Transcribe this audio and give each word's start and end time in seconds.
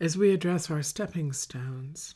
As 0.00 0.16
we 0.16 0.30
address 0.30 0.70
our 0.70 0.82
stepping 0.82 1.32
stones, 1.32 2.14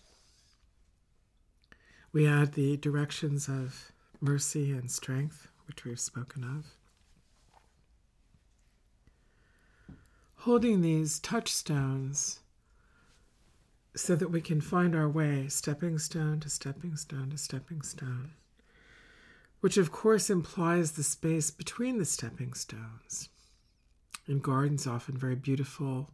we 2.12 2.28
add 2.28 2.52
the 2.52 2.76
directions 2.76 3.48
of 3.48 3.90
mercy 4.20 4.70
and 4.70 4.88
strength, 4.88 5.48
which 5.66 5.84
we've 5.84 5.98
spoken 5.98 6.44
of. 6.44 6.66
Holding 10.36 10.80
these 10.80 11.18
touchstones 11.18 12.38
so 13.96 14.14
that 14.14 14.30
we 14.30 14.40
can 14.40 14.60
find 14.60 14.94
our 14.94 15.08
way 15.08 15.48
stepping 15.48 15.98
stone 15.98 16.38
to 16.40 16.48
stepping 16.48 16.96
stone 16.96 17.30
to 17.30 17.38
stepping 17.38 17.82
stone, 17.82 18.30
which 19.58 19.76
of 19.76 19.90
course 19.90 20.30
implies 20.30 20.92
the 20.92 21.02
space 21.02 21.50
between 21.50 21.98
the 21.98 22.04
stepping 22.04 22.54
stones. 22.54 23.28
In 24.28 24.38
gardens, 24.38 24.86
often 24.86 25.16
very 25.16 25.34
beautiful, 25.34 26.10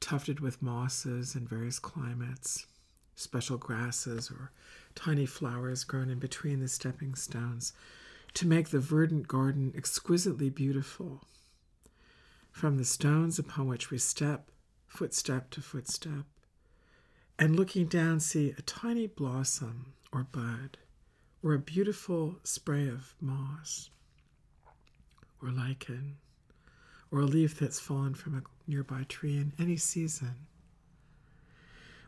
tufted 0.00 0.40
with 0.40 0.62
mosses 0.62 1.34
in 1.34 1.46
various 1.46 1.78
climates, 1.78 2.66
special 3.14 3.56
grasses 3.58 4.30
or 4.30 4.52
tiny 4.94 5.26
flowers 5.26 5.84
grown 5.84 6.10
in 6.10 6.18
between 6.18 6.60
the 6.60 6.68
stepping 6.68 7.14
stones 7.14 7.72
to 8.34 8.46
make 8.46 8.68
the 8.68 8.80
verdant 8.80 9.26
garden 9.28 9.72
exquisitely 9.76 10.50
beautiful. 10.50 11.24
From 12.50 12.76
the 12.76 12.84
stones 12.84 13.38
upon 13.38 13.66
which 13.66 13.90
we 13.90 13.98
step, 13.98 14.50
footstep 14.86 15.50
to 15.50 15.60
footstep, 15.60 16.24
and 17.38 17.56
looking 17.56 17.86
down, 17.86 18.20
see 18.20 18.54
a 18.58 18.62
tiny 18.62 19.06
blossom 19.06 19.94
or 20.12 20.24
bud, 20.24 20.78
or 21.42 21.54
a 21.54 21.58
beautiful 21.58 22.36
spray 22.42 22.88
of 22.88 23.14
moss, 23.20 23.90
or 25.40 25.50
lichen, 25.50 26.16
or 27.10 27.20
a 27.20 27.24
leaf 27.24 27.58
that's 27.58 27.80
fallen 27.80 28.14
from 28.14 28.34
a 28.34 28.70
nearby 28.70 29.04
tree 29.08 29.36
in 29.36 29.52
any 29.58 29.76
season. 29.76 30.34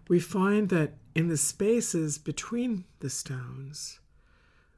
We 0.09 0.21
find 0.21 0.69
that 0.71 0.95
in 1.15 1.29
the 1.29 1.37
spaces 1.37 2.19
between 2.19 2.85
the 2.99 3.11
stones, 3.11 4.01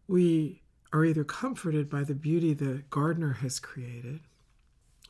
we 0.07 0.61
are 0.93 1.05
either 1.05 1.25
comforted 1.25 1.89
by 1.89 2.05
the 2.05 2.15
beauty 2.15 2.53
the 2.53 2.83
gardener 2.91 3.35
has 3.35 3.59
created, 3.59 4.21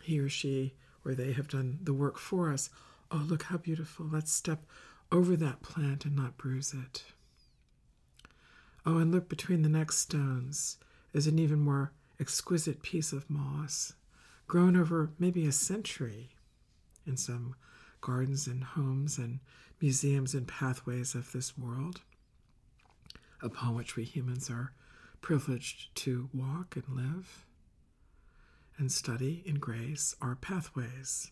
he 0.01 0.21
or 0.21 0.29
she 0.29 0.75
or 1.05 1.15
they 1.15 1.33
have 1.33 1.49
done 1.49 1.79
the 1.83 1.93
work 1.93 2.19
for 2.19 2.53
us. 2.53 2.71
Oh, 3.11 3.25
look 3.27 3.45
how 3.45 3.57
beautiful. 3.57 4.07
Let's 4.11 4.33
step 4.33 4.65
over 5.11 5.37
that 5.37 5.63
plant 5.63 6.05
and 6.05 6.17
not 6.17 6.39
bruise 6.39 6.73
it. 6.73 7.05
Oh, 8.87 8.99
and 8.99 9.13
look 9.13 9.29
between 9.29 9.63
the 9.63 9.69
next 9.69 9.99
stones 9.99 10.79
is 11.13 11.27
an 11.27 11.39
even 11.39 11.61
more 11.61 11.93
exquisite 12.19 12.83
piece 12.83 13.13
of 13.13 13.29
moss, 13.29 13.95
grown 14.53 14.77
over 14.77 15.11
maybe 15.19 15.47
a 15.47 15.51
century 15.51 16.29
in 17.07 17.17
some 17.17 17.55
gardens 18.03 18.47
and 18.47 18.63
homes 18.63 19.17
and 19.17 19.41
museums 19.81 20.35
and 20.35 20.47
pathways 20.47 21.15
of 21.15 21.33
this 21.33 21.57
world 21.57 22.03
upon 23.41 23.75
which 23.75 23.97
we 23.97 24.05
humans 24.05 24.51
are 24.51 24.75
privileged 25.23 25.95
to 25.95 26.29
walk 26.35 26.77
and 26.77 26.85
live 26.95 27.47
and 28.77 28.93
study 28.93 29.43
in 29.47 29.55
grace 29.55 30.15
our 30.21 30.35
pathways. 30.35 31.31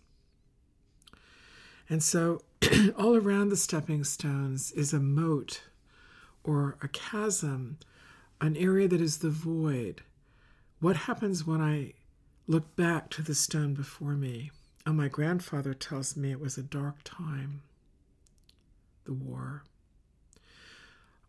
And 1.90 2.02
so, 2.02 2.40
all 2.98 3.16
around 3.16 3.50
the 3.50 3.56
stepping 3.58 4.02
stones 4.02 4.72
is 4.72 4.94
a 4.94 4.98
moat 4.98 5.64
or 6.42 6.78
a 6.80 6.88
chasm, 6.88 7.76
an 8.40 8.56
area 8.56 8.88
that 8.88 9.02
is 9.02 9.18
the 9.18 9.28
void. 9.28 10.00
What 10.80 10.96
happens 10.96 11.46
when 11.46 11.60
I 11.60 11.92
look 12.50 12.74
back 12.74 13.08
to 13.10 13.22
the 13.22 13.34
stone 13.34 13.74
before 13.74 14.14
me? 14.14 14.50
And 14.84 14.96
my 14.96 15.06
grandfather 15.06 15.72
tells 15.72 16.16
me 16.16 16.32
it 16.32 16.40
was 16.40 16.58
a 16.58 16.64
dark 16.64 16.96
time, 17.04 17.62
the 19.04 19.12
war. 19.12 19.62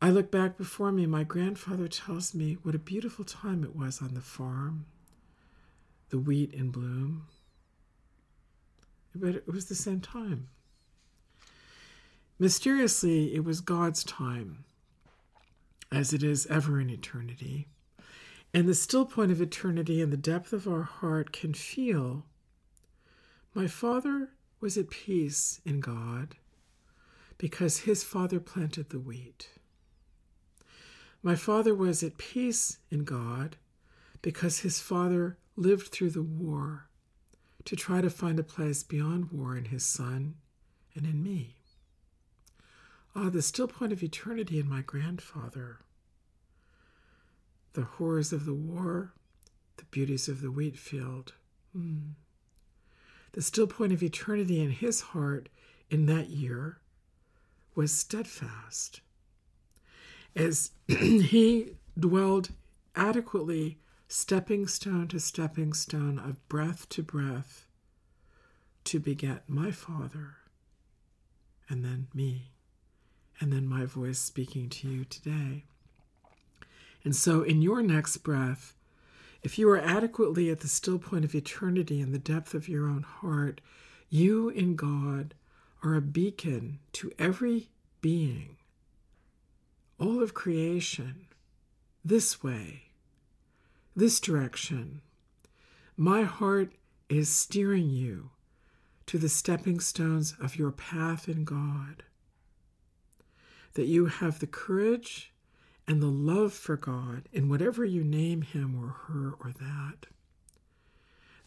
I 0.02 0.10
look 0.10 0.32
back 0.32 0.58
before 0.58 0.92
me, 0.92 1.06
my 1.06 1.24
grandfather 1.24 1.88
tells 1.88 2.34
me 2.34 2.58
what 2.64 2.74
a 2.74 2.80
beautiful 2.80 3.24
time 3.24 3.64
it 3.64 3.76
was 3.76 4.02
on 4.02 4.16
the 4.16 4.22
farm, 4.22 4.88
the 6.10 6.18
wheat 6.18 6.56
in 6.56 6.72
bloom, 6.72 7.28
but 9.14 9.36
it 9.36 9.48
was 9.48 9.66
the 9.66 9.76
same 9.76 10.02
time. 10.02 10.48
Mysteriously, 12.40 13.36
it 13.36 13.44
was 13.44 13.62
God's 13.62 14.04
time, 14.04 14.64
as 15.92 16.14
it 16.14 16.24
is 16.24 16.48
ever 16.48 16.82
in 16.82 16.90
eternity. 16.90 17.68
And 18.54 18.68
the 18.68 18.74
still 18.74 19.06
point 19.06 19.32
of 19.32 19.42
eternity 19.42 20.02
and 20.02 20.12
the 20.12 20.18
depth 20.18 20.52
of 20.52 20.68
our 20.68 20.84
heart 20.84 21.32
can 21.32 21.54
feel 21.54 22.26
my 23.54 23.68
father 23.68 24.30
was 24.60 24.78
at 24.78 24.90
peace 24.90 25.60
in 25.66 25.80
God 25.80 26.36
because 27.38 27.80
his 27.80 28.04
father 28.04 28.40
planted 28.40 28.90
the 28.90 29.00
wheat. 29.00 29.50
My 31.24 31.36
father 31.36 31.76
was 31.76 32.02
at 32.04 32.18
peace 32.18 32.78
in 32.90 33.04
God 33.04 33.58
because 34.22 34.60
his 34.60 34.80
father 34.80 35.38
lived 35.56 35.88
through 35.88 36.12
the 36.12 36.24
war 36.24 36.88
to 37.66 37.76
try 37.76 38.02
to 38.02 38.10
find 38.10 38.40
a 38.40 38.44
place 38.44 38.84
beyond 38.84 39.32
war 39.32 39.58
in 39.58 39.66
his 39.66 39.86
son 39.86 40.36
and 40.96 41.06
in 41.06 41.22
me. 41.22 41.58
Ah, 43.16 43.30
the 43.30 43.42
still 43.42 43.68
point 43.68 43.92
of 43.92 44.02
eternity 44.02 44.60
in 44.60 44.70
my 44.70 44.82
grandfather. 44.82 45.80
The 47.74 47.84
horrors 47.84 48.34
of 48.34 48.46
the 48.46 48.54
war, 48.54 49.14
the 49.78 49.86
beauties 49.86 50.28
of 50.28 50.42
the 50.42 50.52
wheat 50.52 50.78
field. 50.78 51.34
Mm. 51.78 52.14
The 53.34 53.42
still 53.42 53.68
point 53.68 53.94
of 53.94 54.04
eternity 54.04 54.62
in 54.62 54.72
his 54.72 55.02
heart 55.02 55.48
in 55.90 56.06
that 56.08 56.30
year 56.30 56.80
was 57.76 57.92
steadfast. 57.94 59.02
As 60.36 60.72
he 60.88 61.76
dwelled 61.98 62.50
adequately 62.96 63.78
stepping 64.08 64.68
stone 64.68 65.08
to 65.08 65.20
stepping 65.20 65.72
stone, 65.74 66.20
of 66.20 66.48
breath 66.50 66.90
to 66.90 67.02
breath, 67.02 67.66
to 68.84 69.00
beget 69.00 69.48
my 69.48 69.72
Father, 69.72 70.36
and 71.70 71.86
then 71.86 72.08
me, 72.14 72.52
and 73.40 73.54
then 73.54 73.66
my 73.66 73.86
voice 73.86 74.20
speaking 74.20 74.68
to 74.68 74.90
you 74.90 75.06
today. 75.06 75.64
And 77.04 77.16
so, 77.16 77.42
in 77.42 77.62
your 77.62 77.82
next 77.82 78.18
breath, 78.18 78.76
if 79.42 79.58
you 79.58 79.70
are 79.70 79.80
adequately 79.80 80.50
at 80.50 80.60
the 80.60 80.68
still 80.68 81.00
point 81.00 81.26
of 81.26 81.34
eternity 81.34 82.00
in 82.00 82.12
the 82.12 82.20
depth 82.20 82.54
of 82.54 82.70
your 82.70 82.88
own 82.88 83.04
heart, 83.04 83.60
you 84.10 84.50
in 84.50 84.76
God 84.76 85.34
are 85.84 85.96
a 85.96 86.02
beacon 86.02 86.80
to 86.94 87.12
every 87.18 87.70
being, 88.02 88.58
all 90.00 90.22
of 90.22 90.34
creation, 90.34 91.26
this 92.06 92.44
way 92.44 92.92
this 93.96 94.20
direction. 94.20 95.02
My 95.98 96.24
heart 96.24 96.74
is 97.10 97.30
steering 97.30 97.90
you 97.90 98.32
to 99.08 99.18
the 99.18 99.30
stepping 99.30 99.80
stones 99.80 100.34
of 100.40 100.56
your 100.56 100.72
path 100.72 101.28
in 101.28 101.44
God. 101.44 102.04
That 103.74 103.88
you 103.88 104.06
have 104.06 104.40
the 104.40 104.48
courage 104.48 105.31
and 105.92 106.02
the 106.02 106.08
love 106.08 106.54
for 106.54 106.78
God 106.78 107.28
in 107.34 107.50
whatever 107.50 107.84
you 107.84 108.02
name 108.02 108.44
him 108.44 108.82
or 108.82 109.12
her 109.12 109.34
or 109.42 109.52
that. 109.60 110.08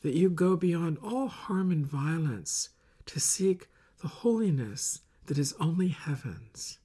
That 0.03 0.13
you 0.13 0.29
go 0.29 0.55
beyond 0.55 0.99
all 1.03 1.29
harm 1.29 1.71
and 1.71 1.87
violence 1.87 2.69
to 3.07 3.19
seek 3.19 3.69
the 4.03 4.09
holiness 4.09 5.01
that 5.25 5.39
is 5.39 5.55
only 5.59 5.89
heaven's. 5.89 6.77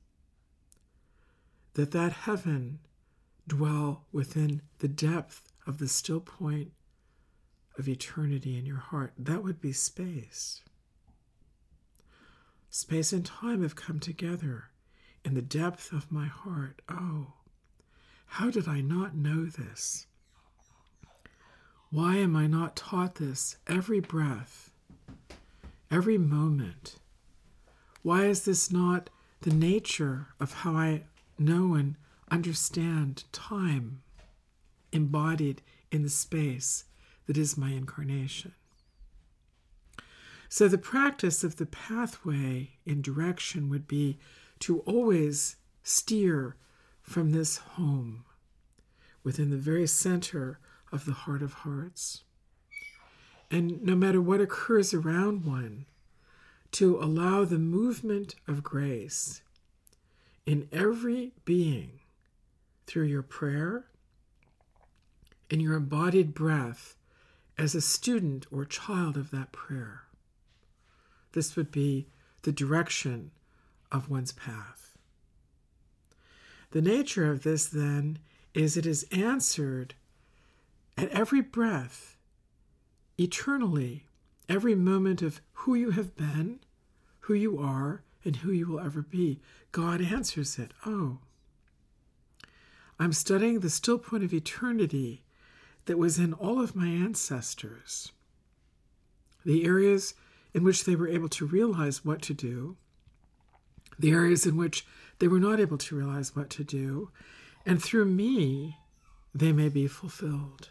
That 1.74 1.92
that 1.92 2.14
heaven 2.14 2.80
dwell 3.46 4.06
within 4.14 4.62
the 4.78 4.88
depth 4.88 5.52
of 5.68 5.80
the 5.80 5.90
still 5.90 6.22
point 6.22 6.72
of 7.78 7.90
eternity 7.90 8.58
in 8.58 8.66
your 8.66 8.78
heart, 8.78 9.12
that 9.18 9.44
would 9.44 9.60
be 9.60 9.74
space. 9.74 10.62
Space 12.70 13.12
and 13.12 13.26
time 13.26 13.64
have 13.64 13.76
come 13.76 14.00
together 14.00 14.70
in 15.26 15.34
the 15.34 15.42
depth 15.42 15.92
of 15.92 16.10
my 16.10 16.28
heart. 16.28 16.82
Oh, 16.88 17.34
how 18.30 18.50
did 18.50 18.68
I 18.68 18.82
not 18.82 19.16
know 19.16 19.46
this? 19.46 20.08
Why 21.92 22.18
am 22.18 22.36
I 22.36 22.48
not 22.48 22.76
taught 22.76 23.16
this 23.16 23.58
every 23.68 24.00
breath, 24.00 24.72
every 25.92 26.18
moment? 26.18 26.96
Why 28.02 28.26
is 28.26 28.46
this 28.46 28.72
not 28.72 29.10
the 29.42 29.54
nature 29.54 30.28
of 30.40 30.54
how 30.54 30.74
I 30.74 31.04
know 31.38 31.74
and 31.74 31.96
understand 32.32 33.24
time? 33.32 34.02
embodied 34.92 35.62
in 35.92 36.04
the 36.04 36.10
space 36.10 36.86
that 37.28 37.38
is 37.38 37.58
my 37.58 37.72
incarnation. 37.72 38.54
So, 40.48 40.68
the 40.68 40.80
practice 40.80 41.44
of 41.44 41.58
the 41.58 41.68
pathway 41.68 42.72
in 42.86 43.02
direction 43.02 43.70
would 43.70 43.88
be 43.88 44.18
to 44.60 44.80
always 44.80 45.58
steer 45.84 46.56
from 47.10 47.32
this 47.32 47.58
home 47.58 48.24
within 49.24 49.50
the 49.50 49.58
very 49.58 49.88
center 49.88 50.60
of 50.92 51.06
the 51.06 51.12
heart 51.12 51.42
of 51.42 51.54
hearts. 51.54 52.24
And 53.50 53.82
no 53.82 53.96
matter 53.96 54.22
what 54.22 54.40
occurs 54.40 54.94
around 54.94 55.44
one, 55.44 55.88
to 56.74 57.02
allow 57.02 57.46
the 57.46 57.58
movement 57.58 58.36
of 58.48 58.62
grace 58.62 59.42
in 60.46 60.70
every 60.72 61.34
being 61.46 62.00
through 62.86 63.06
your 63.06 63.24
prayer, 63.24 63.86
in 65.50 65.60
your 65.60 65.76
embodied 65.76 66.36
breath 66.36 66.96
as 67.58 67.74
a 67.74 67.82
student 67.82 68.46
or 68.52 68.66
child 68.66 69.18
of 69.18 69.32
that 69.32 69.52
prayer. 69.52 70.04
This 71.32 71.56
would 71.56 71.72
be 71.72 72.06
the 72.44 72.52
direction 72.52 73.32
of 73.92 74.12
one's 74.12 74.32
path. 74.32 74.89
The 76.72 76.82
nature 76.82 77.32
of 77.32 77.44
this, 77.44 77.66
then, 77.66 78.20
is 78.54 78.78
it 78.78 78.86
is 78.86 79.06
answered 79.12 79.96
at 80.98 81.10
every 81.10 81.42
breath, 81.42 82.18
eternally, 83.18 84.06
every 84.48 84.76
moment 84.76 85.22
of 85.22 85.42
who 85.54 85.76
you 85.76 85.92
have 85.92 86.16
been, 86.16 86.60
who 87.22 87.34
you 87.34 87.60
are, 87.60 88.04
and 88.24 88.38
who 88.38 88.52
you 88.52 88.68
will 88.68 88.80
ever 88.80 89.02
be. 89.02 89.40
God 89.72 90.02
answers 90.02 90.60
it. 90.60 90.74
Oh, 90.86 91.20
I'm 93.00 93.14
studying 93.14 93.60
the 93.60 93.70
still 93.70 93.98
point 93.98 94.24
of 94.24 94.34
eternity 94.34 95.24
that 95.86 95.98
was 95.98 96.20
in 96.20 96.34
all 96.34 96.62
of 96.62 96.76
my 96.76 96.88
ancestors, 96.88 98.12
the 99.46 99.66
areas 99.66 100.14
in 100.54 100.64
which 100.64 100.84
they 100.84 100.96
were 100.96 101.08
able 101.08 101.30
to 101.30 101.46
realize 101.46 102.04
what 102.04 102.22
to 102.24 102.34
do, 102.34 102.76
the 103.98 104.12
areas 104.12 104.46
in 104.46 104.58
which 104.58 104.86
they 105.20 105.28
were 105.28 105.40
not 105.40 105.60
able 105.60 105.78
to 105.78 105.96
realize 105.96 106.36
what 106.36 106.50
to 106.52 106.64
do, 106.64 107.12
and 107.66 107.82
through 107.82 108.06
me, 108.06 108.78
they 109.34 109.52
may 109.52 109.70
be 109.70 109.88
fulfilled. 109.88 110.70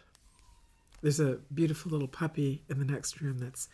There's 1.01 1.19
a 1.19 1.39
beautiful 1.53 1.91
little 1.91 2.07
puppy 2.07 2.63
in 2.67 2.79
the 2.79 2.85
next 2.85 3.21
room 3.21 3.37
that's 3.39 3.69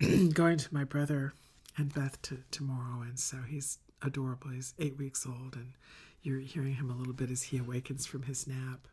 going 0.32 0.58
to 0.58 0.74
my 0.74 0.84
brother 0.84 1.34
and 1.76 1.92
Beth 1.92 2.20
to, 2.22 2.38
tomorrow, 2.50 3.02
and 3.02 3.18
so 3.18 3.38
he's 3.48 3.78
adorable. 4.02 4.50
He's 4.50 4.74
eight 4.78 4.96
weeks 4.96 5.26
old, 5.26 5.54
and 5.54 5.72
you're 6.22 6.40
hearing 6.40 6.74
him 6.74 6.90
a 6.90 6.96
little 6.96 7.12
bit 7.12 7.30
as 7.30 7.44
he 7.44 7.58
awakens 7.58 8.06
from 8.06 8.22
his 8.22 8.46
nap. 8.46 8.88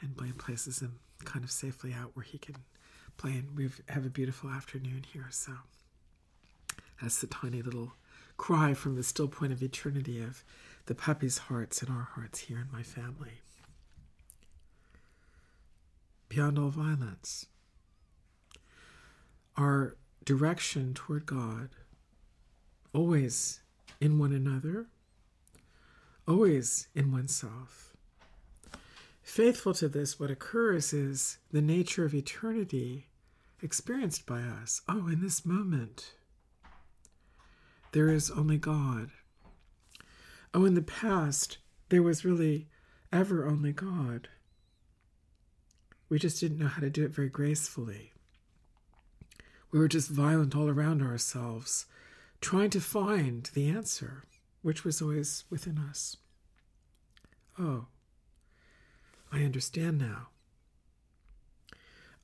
And 0.00 0.16
Blaine 0.16 0.34
places 0.34 0.80
him 0.80 0.98
kind 1.24 1.44
of 1.44 1.50
safely 1.50 1.92
out 1.92 2.10
where 2.14 2.24
he 2.24 2.38
can 2.38 2.56
play, 3.16 3.32
and 3.32 3.56
we 3.56 3.70
have 3.88 4.06
a 4.06 4.10
beautiful 4.10 4.50
afternoon 4.50 5.04
here. 5.12 5.26
So 5.30 5.52
that's 7.00 7.20
the 7.20 7.26
tiny 7.26 7.62
little 7.62 7.92
cry 8.36 8.74
from 8.74 8.96
the 8.96 9.02
still 9.02 9.28
point 9.28 9.52
of 9.52 9.62
eternity 9.62 10.20
of 10.22 10.42
the 10.86 10.94
puppy's 10.94 11.38
hearts 11.38 11.82
and 11.82 11.90
our 11.90 12.08
hearts 12.14 12.40
here 12.40 12.58
in 12.58 12.68
my 12.72 12.82
family. 12.82 13.40
Beyond 16.28 16.58
all 16.58 16.70
violence, 16.70 17.46
our 19.56 19.96
direction 20.24 20.94
toward 20.94 21.26
God, 21.26 21.70
always 22.92 23.60
in 24.00 24.18
one 24.18 24.32
another, 24.32 24.86
always 26.26 26.88
in 26.94 27.12
oneself. 27.12 27.94
Faithful 29.22 29.74
to 29.74 29.88
this, 29.88 30.18
what 30.20 30.30
occurs 30.30 30.92
is 30.92 31.38
the 31.50 31.62
nature 31.62 32.04
of 32.04 32.14
eternity 32.14 33.06
experienced 33.62 34.26
by 34.26 34.42
us. 34.42 34.82
Oh, 34.88 35.08
in 35.08 35.22
this 35.22 35.46
moment, 35.46 36.12
there 37.94 38.08
is 38.08 38.28
only 38.28 38.58
God. 38.58 39.12
Oh, 40.52 40.64
in 40.64 40.74
the 40.74 40.82
past, 40.82 41.58
there 41.90 42.02
was 42.02 42.24
really 42.24 42.66
ever 43.12 43.46
only 43.46 43.72
God. 43.72 44.26
We 46.08 46.18
just 46.18 46.40
didn't 46.40 46.58
know 46.58 46.66
how 46.66 46.80
to 46.80 46.90
do 46.90 47.04
it 47.04 47.12
very 47.14 47.28
gracefully. 47.28 48.12
We 49.70 49.78
were 49.78 49.86
just 49.86 50.10
violent 50.10 50.56
all 50.56 50.68
around 50.68 51.02
ourselves, 51.02 51.86
trying 52.40 52.70
to 52.70 52.80
find 52.80 53.48
the 53.54 53.68
answer, 53.68 54.24
which 54.60 54.84
was 54.84 55.00
always 55.00 55.44
within 55.48 55.78
us. 55.78 56.16
Oh, 57.56 57.86
I 59.30 59.44
understand 59.44 59.98
now. 59.98 60.30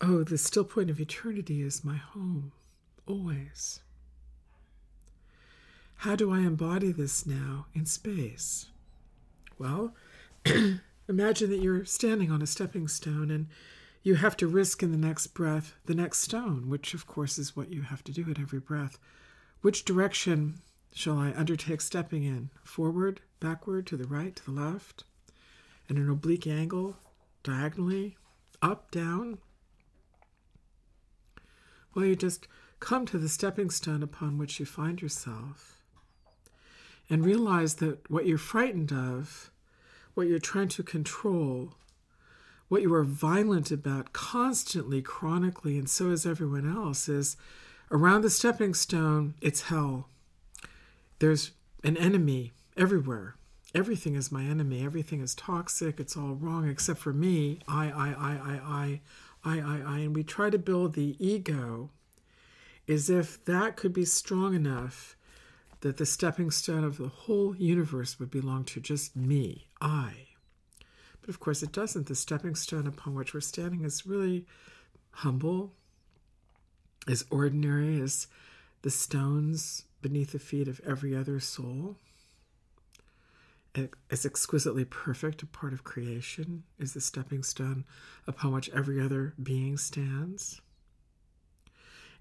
Oh, 0.00 0.24
the 0.24 0.36
still 0.36 0.64
point 0.64 0.90
of 0.90 0.98
eternity 0.98 1.62
is 1.62 1.84
my 1.84 1.96
home, 1.96 2.50
always. 3.06 3.82
How 6.04 6.16
do 6.16 6.32
I 6.32 6.38
embody 6.38 6.92
this 6.92 7.26
now 7.26 7.66
in 7.74 7.84
space? 7.84 8.68
Well, 9.58 9.94
imagine 11.10 11.50
that 11.50 11.60
you're 11.60 11.84
standing 11.84 12.32
on 12.32 12.40
a 12.40 12.46
stepping 12.46 12.88
stone 12.88 13.30
and 13.30 13.48
you 14.02 14.14
have 14.14 14.34
to 14.38 14.48
risk 14.48 14.82
in 14.82 14.92
the 14.92 15.06
next 15.06 15.26
breath 15.34 15.74
the 15.84 15.94
next 15.94 16.20
stone, 16.20 16.70
which 16.70 16.94
of 16.94 17.06
course 17.06 17.36
is 17.36 17.54
what 17.54 17.70
you 17.70 17.82
have 17.82 18.02
to 18.04 18.12
do 18.12 18.24
at 18.30 18.38
every 18.38 18.60
breath. 18.60 18.98
Which 19.60 19.84
direction 19.84 20.62
shall 20.94 21.18
I 21.18 21.34
undertake 21.36 21.82
stepping 21.82 22.24
in? 22.24 22.48
Forward, 22.64 23.20
backward, 23.38 23.86
to 23.88 23.98
the 23.98 24.08
right, 24.08 24.34
to 24.36 24.44
the 24.46 24.58
left? 24.58 25.04
In 25.90 25.98
an 25.98 26.08
oblique 26.08 26.46
angle, 26.46 26.96
diagonally, 27.42 28.16
up, 28.62 28.90
down? 28.90 29.36
Well, 31.92 32.06
you 32.06 32.16
just 32.16 32.48
come 32.78 33.04
to 33.04 33.18
the 33.18 33.28
stepping 33.28 33.68
stone 33.68 34.02
upon 34.02 34.38
which 34.38 34.58
you 34.58 34.64
find 34.64 35.02
yourself 35.02 35.76
and 37.10 37.24
realize 37.24 37.74
that 37.74 38.08
what 38.08 38.24
you're 38.24 38.38
frightened 38.38 38.92
of, 38.92 39.50
what 40.14 40.28
you're 40.28 40.38
trying 40.38 40.68
to 40.68 40.82
control, 40.82 41.74
what 42.68 42.82
you 42.82 42.94
are 42.94 43.04
violent 43.04 43.72
about 43.72 44.12
constantly, 44.12 45.02
chronically, 45.02 45.76
and 45.76 45.90
so 45.90 46.10
is 46.10 46.24
everyone 46.24 46.72
else, 46.72 47.08
is 47.08 47.36
around 47.90 48.22
the 48.22 48.30
stepping 48.30 48.72
stone, 48.72 49.34
it's 49.40 49.62
hell. 49.62 50.08
There's 51.18 51.50
an 51.82 51.96
enemy 51.96 52.52
everywhere. 52.76 53.34
Everything 53.74 54.14
is 54.14 54.32
my 54.32 54.44
enemy. 54.44 54.84
Everything 54.84 55.20
is 55.20 55.34
toxic. 55.34 56.00
It's 56.00 56.16
all 56.16 56.34
wrong 56.34 56.68
except 56.68 57.00
for 57.00 57.12
me. 57.12 57.58
I, 57.68 57.90
I, 57.90 58.08
I, 58.08 58.32
I, 58.32 58.60
I, 58.64 59.00
I, 59.44 59.60
I, 59.60 59.82
I. 59.86 59.98
And 59.98 60.14
we 60.14 60.24
try 60.24 60.50
to 60.50 60.58
build 60.58 60.94
the 60.94 61.16
ego 61.18 61.90
as 62.88 63.10
if 63.10 63.44
that 63.44 63.76
could 63.76 63.92
be 63.92 64.04
strong 64.04 64.54
enough 64.54 65.16
that 65.80 65.96
the 65.96 66.06
stepping 66.06 66.50
stone 66.50 66.84
of 66.84 66.98
the 66.98 67.08
whole 67.08 67.56
universe 67.56 68.18
would 68.18 68.30
belong 68.30 68.64
to 68.64 68.80
just 68.80 69.16
me, 69.16 69.66
I. 69.80 70.28
But 71.20 71.30
of 71.30 71.40
course, 71.40 71.62
it 71.62 71.72
doesn't. 71.72 72.06
The 72.06 72.14
stepping 72.14 72.54
stone 72.54 72.86
upon 72.86 73.14
which 73.14 73.34
we're 73.34 73.40
standing 73.40 73.84
is 73.84 74.06
really 74.06 74.46
humble, 75.10 75.72
as 77.08 77.24
ordinary 77.30 78.00
as 78.00 78.26
the 78.82 78.90
stones 78.90 79.84
beneath 80.02 80.32
the 80.32 80.38
feet 80.38 80.68
of 80.68 80.80
every 80.86 81.14
other 81.16 81.40
soul, 81.40 81.96
as 84.10 84.26
exquisitely 84.26 84.84
perfect 84.84 85.42
a 85.42 85.46
part 85.46 85.72
of 85.72 85.84
creation 85.84 86.64
is 86.78 86.92
the 86.92 87.00
stepping 87.00 87.42
stone 87.42 87.84
upon 88.26 88.52
which 88.52 88.68
every 88.70 89.00
other 89.00 89.34
being 89.42 89.76
stands. 89.76 90.60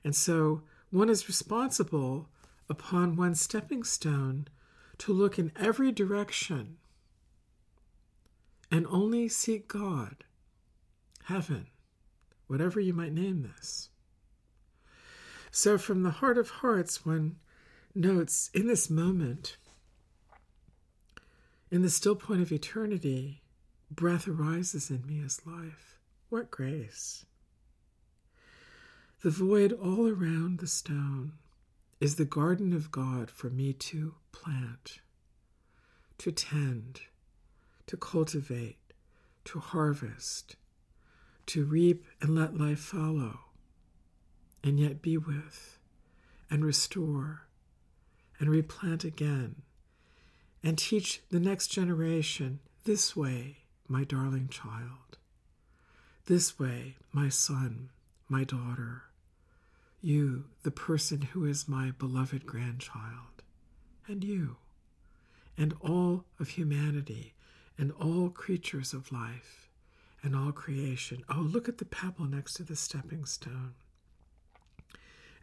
And 0.03 0.15
so 0.15 0.61
one 0.91 1.09
is 1.09 1.27
responsible 1.27 2.27
upon 2.69 3.15
one 3.15 3.35
stepping 3.35 3.83
stone 3.83 4.47
to 4.99 5.13
look 5.13 5.39
in 5.39 5.51
every 5.55 5.91
direction 5.91 6.77
and 8.71 8.85
only 8.87 9.27
seek 9.27 9.67
God, 9.67 10.23
heaven, 11.25 11.67
whatever 12.47 12.79
you 12.79 12.93
might 12.93 13.13
name 13.13 13.41
this. 13.41 13.89
So, 15.51 15.77
from 15.79 16.03
the 16.03 16.11
heart 16.11 16.37
of 16.37 16.49
hearts, 16.49 17.05
one 17.05 17.37
notes 17.95 18.51
in 18.53 18.67
this 18.67 18.89
moment, 18.89 19.57
in 21.71 21.81
the 21.81 21.89
still 21.89 22.15
point 22.15 22.41
of 22.41 22.51
eternity, 22.51 23.41
breath 23.89 24.27
arises 24.27 24.91
in 24.91 25.05
me 25.07 25.21
as 25.25 25.45
life. 25.45 25.97
What 26.29 26.51
grace! 26.51 27.25
The 29.21 29.31
void 29.31 29.73
all 29.73 30.07
around 30.07 30.59
the 30.59 30.67
stone 30.67 31.33
is 31.99 32.15
the 32.15 32.25
garden 32.25 32.73
of 32.73 32.91
God 32.91 33.29
for 33.29 33.49
me 33.49 33.73
to 33.73 34.15
plant, 34.31 34.99
to 36.17 36.31
tend, 36.31 37.01
to 37.87 37.97
cultivate, 37.97 38.77
to 39.45 39.59
harvest, 39.59 40.55
to 41.45 41.65
reap 41.65 42.05
and 42.21 42.35
let 42.35 42.57
life 42.57 42.79
follow, 42.79 43.39
and 44.63 44.79
yet 44.79 45.01
be 45.01 45.17
with, 45.17 45.77
and 46.49 46.63
restore, 46.63 47.47
and 48.39 48.49
replant 48.49 49.03
again, 49.03 49.63
and 50.63 50.77
teach 50.77 51.21
the 51.29 51.39
next 51.39 51.67
generation 51.67 52.59
this 52.85 53.15
way, 53.15 53.57
my 53.87 54.03
darling 54.05 54.47
child, 54.47 55.17
this 56.27 56.57
way, 56.57 56.95
my 57.11 57.27
son, 57.27 57.89
my 58.29 58.43
daughter, 58.43 59.03
you, 60.01 60.45
the 60.63 60.71
person 60.71 61.21
who 61.21 61.45
is 61.45 61.67
my 61.67 61.91
beloved 61.91 62.45
grandchild, 62.45 63.43
and 64.07 64.23
you, 64.23 64.57
and 65.57 65.73
all 65.81 66.25
of 66.39 66.49
humanity 66.49 67.33
and 67.77 67.91
all 67.93 68.29
creatures 68.29 68.93
of 68.93 69.11
life 69.11 69.69
and 70.21 70.35
all 70.35 70.51
creation. 70.51 71.23
Oh, 71.29 71.39
look 71.39 71.69
at 71.69 71.77
the 71.77 71.85
pebble 71.85 72.25
next 72.25 72.55
to 72.55 72.63
the 72.63 72.75
stepping 72.75 73.25
stone. 73.25 73.73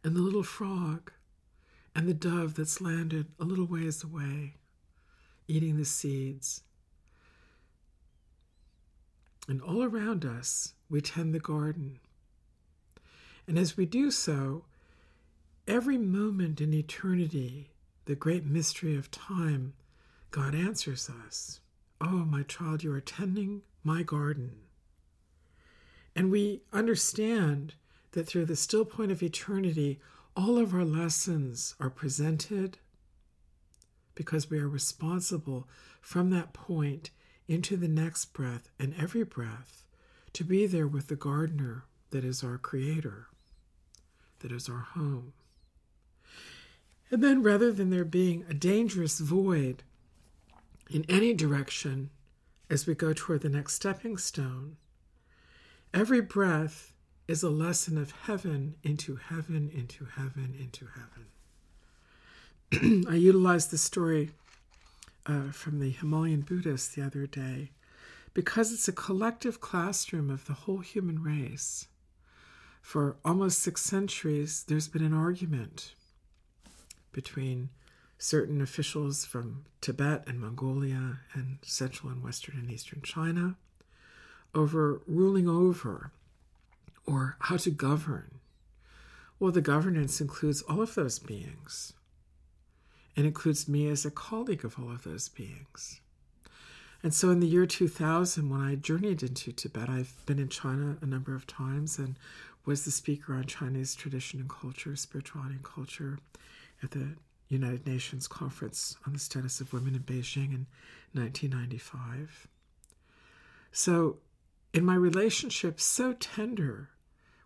And 0.04 0.14
the 0.14 0.20
little 0.20 0.42
frog 0.42 1.12
and 1.94 2.06
the 2.06 2.14
dove 2.14 2.54
that's 2.54 2.80
landed 2.80 3.26
a 3.40 3.44
little 3.44 3.64
ways 3.64 4.04
away, 4.04 4.54
eating 5.48 5.76
the 5.78 5.84
seeds. 5.84 6.62
And 9.48 9.62
all 9.62 9.82
around 9.82 10.24
us, 10.24 10.74
we 10.90 11.00
tend 11.00 11.34
the 11.34 11.40
garden. 11.40 12.00
And 13.46 13.58
as 13.58 13.76
we 13.76 13.86
do 13.86 14.10
so, 14.10 14.64
every 15.68 15.98
moment 15.98 16.60
in 16.60 16.74
eternity, 16.74 17.70
the 18.06 18.14
great 18.14 18.44
mystery 18.44 18.96
of 18.96 19.10
time, 19.10 19.74
God 20.30 20.54
answers 20.54 21.08
us 21.26 21.60
Oh, 22.00 22.26
my 22.26 22.42
child, 22.42 22.82
you 22.82 22.92
are 22.92 23.00
tending 23.00 23.62
my 23.82 24.02
garden. 24.02 24.52
And 26.14 26.30
we 26.30 26.62
understand 26.72 27.74
that 28.12 28.26
through 28.26 28.46
the 28.46 28.56
still 28.56 28.84
point 28.84 29.12
of 29.12 29.22
eternity, 29.22 30.00
all 30.36 30.58
of 30.58 30.74
our 30.74 30.84
lessons 30.84 31.74
are 31.80 31.88
presented 31.90 32.78
because 34.14 34.50
we 34.50 34.58
are 34.58 34.68
responsible 34.68 35.68
from 36.00 36.30
that 36.30 36.52
point 36.52 37.10
into 37.48 37.76
the 37.76 37.88
next 37.88 38.26
breath 38.32 38.68
and 38.78 38.94
every 38.98 39.22
breath 39.22 39.84
to 40.32 40.44
be 40.44 40.66
there 40.66 40.86
with 40.86 41.08
the 41.08 41.16
gardener 41.16 41.84
that 42.10 42.24
is 42.24 42.42
our 42.42 42.58
creator, 42.58 43.28
that 44.40 44.52
is 44.52 44.68
our 44.68 44.86
home. 44.94 45.32
And 47.10 47.22
then, 47.22 47.42
rather 47.42 47.72
than 47.72 47.90
there 47.90 48.04
being 48.04 48.44
a 48.48 48.54
dangerous 48.54 49.20
void 49.20 49.84
in 50.90 51.04
any 51.08 51.34
direction 51.34 52.10
as 52.68 52.86
we 52.86 52.94
go 52.94 53.12
toward 53.12 53.42
the 53.42 53.48
next 53.48 53.74
stepping 53.74 54.16
stone, 54.16 54.76
every 55.94 56.20
breath 56.20 56.92
is 57.28 57.42
a 57.42 57.50
lesson 57.50 57.98
of 57.98 58.10
heaven 58.10 58.74
into 58.82 59.16
heaven, 59.16 59.70
into 59.72 60.04
heaven, 60.04 60.54
into 60.58 60.86
heaven. 62.70 63.04
I 63.08 63.14
utilized 63.14 63.70
the 63.70 63.78
story 63.78 64.30
uh, 65.26 65.50
from 65.50 65.80
the 65.80 65.90
Himalayan 65.90 66.42
Buddhists 66.42 66.94
the 66.94 67.02
other 67.02 67.26
day 67.26 67.70
because 68.34 68.72
it's 68.72 68.88
a 68.88 68.92
collective 68.92 69.60
classroom 69.60 70.30
of 70.30 70.46
the 70.46 70.52
whole 70.52 70.80
human 70.80 71.22
race. 71.22 71.88
For 72.86 73.16
almost 73.24 73.58
six 73.58 73.82
centuries, 73.82 74.64
there's 74.68 74.86
been 74.86 75.04
an 75.04 75.12
argument 75.12 75.96
between 77.10 77.70
certain 78.16 78.60
officials 78.60 79.24
from 79.24 79.64
Tibet 79.80 80.22
and 80.28 80.38
Mongolia 80.38 81.18
and 81.32 81.58
Central 81.62 82.12
and 82.12 82.22
Western 82.22 82.56
and 82.60 82.70
Eastern 82.70 83.02
China 83.02 83.56
over 84.54 85.00
ruling 85.08 85.48
over 85.48 86.12
or 87.04 87.36
how 87.40 87.56
to 87.56 87.72
govern. 87.72 88.38
Well, 89.40 89.50
the 89.50 89.60
governance 89.60 90.20
includes 90.20 90.62
all 90.62 90.80
of 90.80 90.94
those 90.94 91.18
beings 91.18 91.92
and 93.16 93.26
includes 93.26 93.66
me 93.66 93.88
as 93.88 94.06
a 94.06 94.12
colleague 94.12 94.64
of 94.64 94.78
all 94.78 94.92
of 94.92 95.02
those 95.02 95.28
beings. 95.28 96.00
And 97.02 97.12
so 97.12 97.30
in 97.30 97.40
the 97.40 97.46
year 97.46 97.66
2000, 97.66 98.48
when 98.48 98.60
I 98.60 98.74
journeyed 98.76 99.22
into 99.22 99.52
Tibet, 99.52 99.88
I've 99.88 100.14
been 100.24 100.38
in 100.38 100.48
China 100.48 100.98
a 101.00 101.06
number 101.06 101.34
of 101.34 101.46
times 101.46 101.98
and 101.98 102.16
was 102.66 102.84
the 102.84 102.90
speaker 102.90 103.34
on 103.34 103.44
Chinese 103.44 103.94
tradition 103.94 104.40
and 104.40 104.50
culture, 104.50 104.96
spirituality 104.96 105.54
and 105.54 105.64
culture 105.64 106.18
at 106.82 106.90
the 106.90 107.14
United 107.48 107.86
Nations 107.86 108.26
Conference 108.26 108.96
on 109.06 109.12
the 109.12 109.18
Status 109.18 109.60
of 109.60 109.72
Women 109.72 109.94
in 109.94 110.02
Beijing 110.02 110.52
in 110.52 110.66
1995. 111.12 112.48
So, 113.70 114.18
in 114.74 114.84
my 114.84 114.96
relationship, 114.96 115.80
so 115.80 116.12
tender 116.12 116.90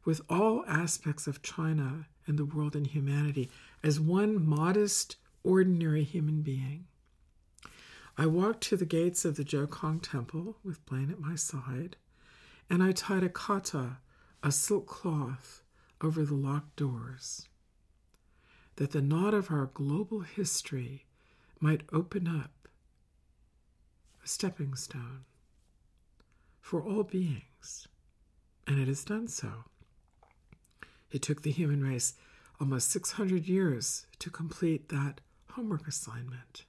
with 0.04 0.22
all 0.30 0.64
aspects 0.66 1.26
of 1.26 1.42
China 1.42 2.06
and 2.26 2.38
the 2.38 2.46
world 2.46 2.74
and 2.74 2.86
humanity 2.86 3.50
as 3.84 4.00
one 4.00 4.44
modest, 4.44 5.16
ordinary 5.44 6.02
human 6.02 6.40
being, 6.40 6.86
I 8.16 8.26
walked 8.26 8.62
to 8.64 8.76
the 8.76 8.86
gates 8.86 9.24
of 9.24 9.36
the 9.36 9.44
Jokhang 9.44 10.00
Temple 10.02 10.56
with 10.64 10.84
Blaine 10.86 11.10
at 11.10 11.20
my 11.20 11.34
side, 11.34 11.96
and 12.68 12.82
I 12.82 12.92
tied 12.92 13.22
a 13.22 13.28
kata, 13.28 13.98
a 14.42 14.50
silk 14.52 14.86
cloth, 14.86 15.62
over 16.00 16.24
the 16.24 16.34
locked 16.34 16.76
doors 16.76 17.48
that 18.76 18.92
the 18.92 19.02
knot 19.02 19.34
of 19.34 19.50
our 19.50 19.66
global 19.66 20.20
history 20.20 21.04
might 21.60 21.82
open 21.92 22.26
up 22.26 22.68
a 24.24 24.28
stepping 24.28 24.74
stone 24.74 25.24
for 26.60 26.82
all 26.82 27.02
beings. 27.02 27.88
And 28.66 28.78
it 28.78 28.88
has 28.88 29.04
done 29.04 29.28
so. 29.28 29.64
It 31.10 31.22
took 31.22 31.42
the 31.42 31.50
human 31.50 31.82
race 31.82 32.14
almost 32.60 32.90
600 32.90 33.46
years 33.46 34.06
to 34.20 34.30
complete 34.30 34.88
that 34.88 35.20
homework 35.50 35.88
assignment 35.88 36.64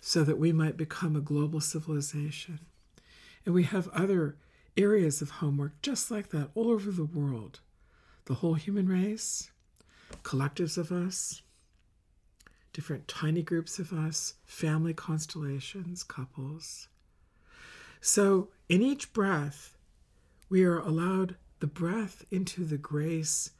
so 0.00 0.24
that 0.24 0.38
we 0.38 0.52
might 0.52 0.76
become 0.76 1.14
a 1.14 1.20
global 1.20 1.60
civilization. 1.60 2.60
And 3.44 3.54
we 3.54 3.64
have 3.64 3.88
other 3.88 4.36
areas 4.76 5.22
of 5.22 5.30
homework 5.30 5.80
just 5.82 6.10
like 6.10 6.30
that 6.30 6.50
all 6.54 6.70
over 6.70 6.90
the 6.90 7.04
world. 7.04 7.60
The 8.26 8.34
whole 8.34 8.54
human 8.54 8.86
race, 8.86 9.50
collectives 10.22 10.78
of 10.78 10.92
us, 10.92 11.42
different 12.72 13.08
tiny 13.08 13.42
groups 13.42 13.78
of 13.78 13.92
us, 13.92 14.34
family 14.44 14.94
constellations, 14.94 16.02
couples. 16.02 16.88
So 18.00 18.48
in 18.68 18.82
each 18.82 19.12
breath, 19.12 19.76
we 20.48 20.64
are 20.64 20.78
allowed 20.78 21.36
the 21.60 21.66
breath 21.66 22.24
into 22.30 22.64
the 22.64 22.78
grace 22.78 23.50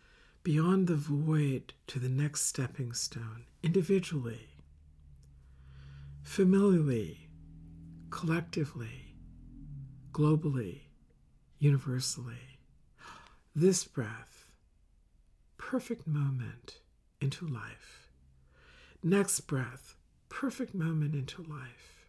beyond 0.43 0.87
the 0.87 0.97
void 0.97 1.73
to 1.87 1.99
the 1.99 2.09
next 2.09 2.43
stepping 2.43 2.93
stone, 2.93 3.45
individually, 3.63 4.49
familially, 6.25 7.19
collectively, 8.11 9.15
globally, 10.13 10.81
universally. 11.63 12.59
This 13.55 13.85
breath 13.85 14.47
perfect 15.57 16.09
moment 16.09 16.81
into 17.21 17.47
life. 17.47 18.09
Next 19.01 19.43
breath, 19.43 19.95
perfect 20.29 20.75
moment 20.75 21.15
into 21.15 21.41
life. 21.43 22.09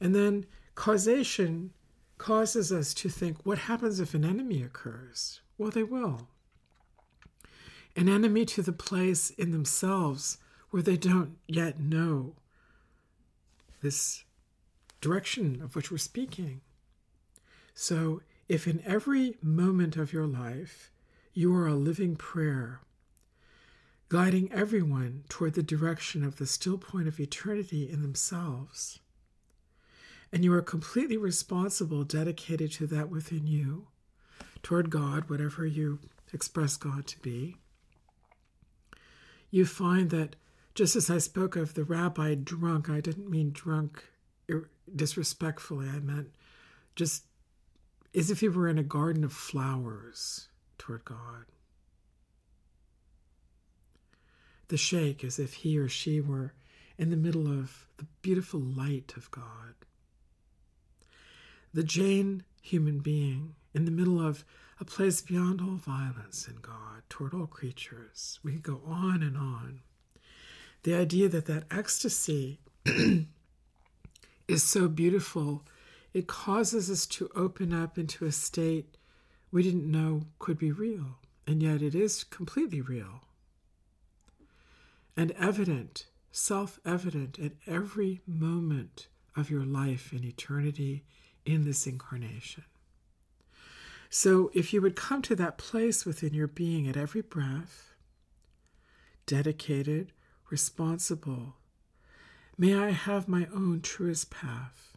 And 0.00 0.14
then 0.14 0.46
causation 0.74 1.72
causes 2.16 2.72
us 2.72 2.94
to 2.94 3.10
think 3.10 3.44
what 3.44 3.58
happens 3.58 4.00
if 4.00 4.14
an 4.14 4.24
enemy 4.24 4.62
occurs? 4.62 5.40
Well, 5.58 5.70
they 5.70 5.82
will. 5.82 6.28
An 7.94 8.08
enemy 8.08 8.46
to 8.46 8.62
the 8.62 8.72
place 8.72 9.28
in 9.30 9.50
themselves 9.50 10.38
where 10.70 10.82
they 10.82 10.96
don't 10.96 11.36
yet 11.46 11.78
know 11.78 12.34
this 13.82 14.24
direction 15.02 15.60
of 15.62 15.76
which 15.76 15.90
we're 15.90 15.98
speaking. 15.98 16.62
So, 17.74 18.22
if 18.48 18.66
in 18.66 18.82
every 18.86 19.36
moment 19.42 19.96
of 19.96 20.12
your 20.12 20.26
life 20.26 20.90
you 21.34 21.54
are 21.54 21.66
a 21.66 21.74
living 21.74 22.16
prayer, 22.16 22.80
guiding 24.08 24.50
everyone 24.52 25.24
toward 25.28 25.54
the 25.54 25.62
direction 25.62 26.24
of 26.24 26.36
the 26.36 26.46
still 26.46 26.78
point 26.78 27.06
of 27.06 27.20
eternity 27.20 27.88
in 27.90 28.02
themselves. 28.02 29.00
And 30.32 30.44
you 30.44 30.52
are 30.52 30.62
completely 30.62 31.16
responsible, 31.16 32.04
dedicated 32.04 32.72
to 32.72 32.86
that 32.88 33.10
within 33.10 33.46
you, 33.46 33.88
toward 34.62 34.90
God, 34.90 35.28
whatever 35.28 35.66
you 35.66 36.00
express 36.32 36.76
God 36.76 37.06
to 37.06 37.18
be. 37.20 37.56
You 39.50 39.64
find 39.64 40.10
that 40.10 40.36
just 40.74 40.96
as 40.96 41.10
I 41.10 41.18
spoke 41.18 41.56
of 41.56 41.74
the 41.74 41.84
rabbi 41.84 42.34
drunk, 42.34 42.90
I 42.90 43.00
didn't 43.00 43.30
mean 43.30 43.50
drunk 43.52 44.04
disrespectfully. 44.94 45.88
I 45.88 45.98
meant 46.00 46.30
just 46.94 47.24
as 48.14 48.30
if 48.30 48.40
he 48.40 48.48
were 48.48 48.68
in 48.68 48.78
a 48.78 48.82
garden 48.82 49.24
of 49.24 49.32
flowers 49.32 50.48
toward 50.78 51.04
God. 51.04 51.44
The 54.68 54.76
sheikh 54.76 55.24
as 55.24 55.38
if 55.38 55.54
he 55.54 55.78
or 55.78 55.88
she 55.88 56.20
were 56.20 56.54
in 56.98 57.10
the 57.10 57.16
middle 57.16 57.46
of 57.48 57.86
the 57.96 58.06
beautiful 58.22 58.60
light 58.60 59.14
of 59.16 59.30
God. 59.30 59.74
The 61.72 61.84
Jain 61.84 62.44
human 62.60 62.98
being 62.98 63.54
in 63.74 63.84
the 63.84 63.90
middle 63.90 64.20
of 64.20 64.44
a 64.80 64.84
place 64.84 65.20
beyond 65.20 65.60
all 65.60 65.76
violence 65.76 66.46
in 66.48 66.56
God 66.56 67.02
toward 67.08 67.34
all 67.34 67.46
creatures. 67.46 68.38
We 68.42 68.52
could 68.52 68.62
go 68.62 68.80
on 68.86 69.22
and 69.22 69.36
on. 69.36 69.80
The 70.82 70.94
idea 70.94 71.28
that 71.28 71.46
that 71.46 71.64
ecstasy 71.70 72.60
is 74.48 74.62
so 74.62 74.88
beautiful, 74.88 75.64
it 76.12 76.26
causes 76.26 76.90
us 76.90 77.06
to 77.06 77.30
open 77.34 77.72
up 77.72 77.98
into 77.98 78.24
a 78.24 78.32
state 78.32 78.96
we 79.50 79.62
didn't 79.62 79.90
know 79.90 80.22
could 80.38 80.58
be 80.58 80.72
real, 80.72 81.18
and 81.46 81.62
yet 81.62 81.82
it 81.82 81.94
is 81.94 82.24
completely 82.24 82.80
real 82.80 83.22
and 85.18 85.32
evident, 85.32 86.06
self 86.30 86.78
evident 86.86 87.40
at 87.40 87.50
every 87.66 88.20
moment 88.24 89.08
of 89.34 89.50
your 89.50 89.64
life 89.64 90.12
in 90.12 90.24
eternity 90.24 91.02
in 91.44 91.64
this 91.64 91.88
incarnation. 91.88 92.62
So, 94.08 94.50
if 94.54 94.72
you 94.72 94.80
would 94.80 94.94
come 94.94 95.22
to 95.22 95.34
that 95.34 95.58
place 95.58 96.06
within 96.06 96.34
your 96.34 96.46
being 96.46 96.86
at 96.86 96.96
every 96.96 97.20
breath, 97.20 97.94
dedicated, 99.26 100.12
responsible. 100.50 101.56
May 102.56 102.74
I 102.74 102.90
have 102.90 103.28
my 103.28 103.48
own 103.52 103.80
truest 103.82 104.30
path. 104.30 104.96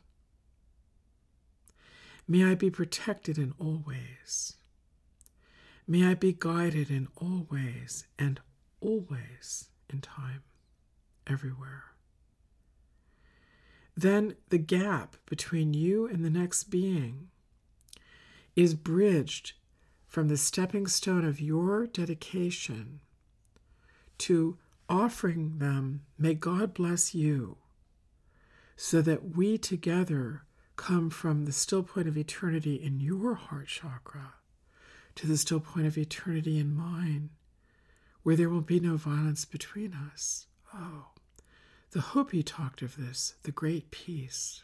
May 2.27 2.45
I 2.45 2.55
be 2.55 2.69
protected 2.69 3.37
in 3.37 3.53
all 3.59 3.83
ways. 3.85 4.55
May 5.87 6.05
I 6.07 6.13
be 6.13 6.35
guided 6.37 6.89
in 6.89 7.07
all 7.15 7.47
ways 7.49 8.05
and 8.17 8.39
always 8.79 9.69
in 9.89 10.01
time, 10.01 10.43
everywhere. 11.27 11.83
Then 13.95 14.35
the 14.49 14.57
gap 14.57 15.17
between 15.25 15.73
you 15.73 16.07
and 16.07 16.23
the 16.23 16.29
next 16.29 16.65
being 16.65 17.27
is 18.55 18.73
bridged 18.73 19.53
from 20.07 20.27
the 20.27 20.37
stepping 20.37 20.87
stone 20.87 21.25
of 21.25 21.39
your 21.39 21.87
dedication 21.87 22.99
to 24.17 24.57
offering 24.87 25.57
them, 25.59 26.01
may 26.17 26.33
God 26.33 26.73
bless 26.73 27.15
you, 27.15 27.57
so 28.75 29.01
that 29.01 29.35
we 29.35 29.57
together 29.57 30.43
come 30.91 31.09
from 31.09 31.45
the 31.45 31.53
still 31.53 31.83
point 31.83 32.05
of 32.05 32.17
eternity 32.17 32.75
in 32.75 32.99
your 32.99 33.35
heart 33.35 33.67
chakra 33.67 34.33
to 35.15 35.25
the 35.25 35.37
still 35.37 35.61
point 35.61 35.87
of 35.87 35.97
eternity 35.97 36.59
in 36.59 36.75
mine, 36.75 37.29
where 38.23 38.35
there 38.35 38.49
will 38.49 38.59
be 38.59 38.77
no 38.77 38.97
violence 38.97 39.45
between 39.45 39.93
us. 39.93 40.47
Oh, 40.73 41.05
the 41.91 42.01
Hopi 42.01 42.43
talked 42.43 42.81
of 42.81 42.97
this, 42.97 43.35
the 43.43 43.53
great 43.53 43.89
peace. 43.89 44.63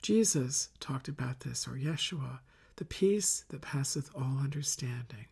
Jesus 0.00 0.68
talked 0.78 1.08
about 1.08 1.40
this, 1.40 1.66
or 1.66 1.72
Yeshua, 1.72 2.38
the 2.76 2.84
peace 2.84 3.44
that 3.48 3.62
passeth 3.62 4.10
all 4.14 4.38
understanding. 4.38 5.26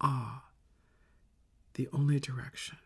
Ah, 0.00 0.44
the 1.74 1.86
only 1.92 2.18
direction. 2.18 2.78